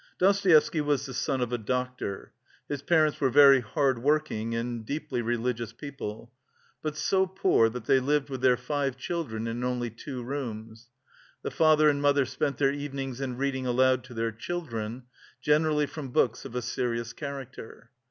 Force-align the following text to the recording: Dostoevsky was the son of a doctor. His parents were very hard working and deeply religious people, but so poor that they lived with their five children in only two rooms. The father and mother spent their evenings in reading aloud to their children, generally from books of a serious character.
Dostoevsky 0.17 0.81
was 0.81 1.05
the 1.05 1.13
son 1.13 1.41
of 1.41 1.53
a 1.53 1.59
doctor. 1.59 2.33
His 2.67 2.81
parents 2.81 3.21
were 3.21 3.29
very 3.29 3.59
hard 3.59 4.01
working 4.01 4.55
and 4.55 4.83
deeply 4.83 5.21
religious 5.21 5.73
people, 5.73 6.33
but 6.81 6.95
so 6.97 7.27
poor 7.27 7.69
that 7.69 7.85
they 7.85 7.99
lived 7.99 8.27
with 8.27 8.41
their 8.41 8.57
five 8.57 8.97
children 8.97 9.45
in 9.45 9.63
only 9.63 9.91
two 9.91 10.23
rooms. 10.23 10.89
The 11.43 11.51
father 11.51 11.87
and 11.87 12.01
mother 12.01 12.25
spent 12.25 12.57
their 12.57 12.73
evenings 12.73 13.21
in 13.21 13.37
reading 13.37 13.67
aloud 13.67 14.03
to 14.05 14.15
their 14.15 14.31
children, 14.31 15.03
generally 15.39 15.85
from 15.85 16.09
books 16.09 16.45
of 16.45 16.55
a 16.55 16.63
serious 16.63 17.13
character. 17.13 17.91